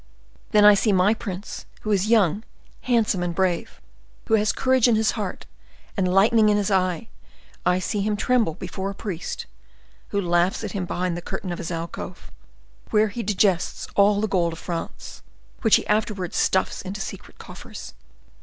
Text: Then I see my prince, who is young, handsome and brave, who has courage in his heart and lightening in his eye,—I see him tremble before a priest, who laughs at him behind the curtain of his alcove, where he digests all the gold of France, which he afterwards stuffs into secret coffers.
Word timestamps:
Then 0.49 0.65
I 0.65 0.73
see 0.73 0.91
my 0.91 1.13
prince, 1.13 1.67
who 1.81 1.91
is 1.91 2.07
young, 2.07 2.43
handsome 2.81 3.21
and 3.21 3.35
brave, 3.35 3.79
who 4.25 4.33
has 4.33 4.51
courage 4.51 4.87
in 4.87 4.95
his 4.95 5.11
heart 5.11 5.45
and 5.95 6.11
lightening 6.11 6.49
in 6.49 6.57
his 6.57 6.71
eye,—I 6.71 7.77
see 7.77 8.01
him 8.01 8.17
tremble 8.17 8.55
before 8.55 8.89
a 8.89 8.95
priest, 8.95 9.45
who 10.07 10.19
laughs 10.19 10.63
at 10.63 10.71
him 10.71 10.85
behind 10.87 11.15
the 11.15 11.21
curtain 11.21 11.51
of 11.51 11.59
his 11.59 11.69
alcove, 11.69 12.31
where 12.89 13.09
he 13.09 13.21
digests 13.21 13.87
all 13.95 14.19
the 14.21 14.27
gold 14.27 14.53
of 14.53 14.57
France, 14.57 15.21
which 15.61 15.75
he 15.75 15.85
afterwards 15.85 16.35
stuffs 16.35 16.81
into 16.81 16.99
secret 16.99 17.37
coffers. 17.37 17.93